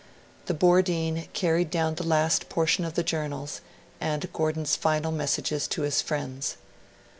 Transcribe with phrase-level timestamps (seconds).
[0.47, 3.61] The Bordeen carried down the last portion of the Journals,
[3.99, 6.57] and Gordon's final messages to his friends.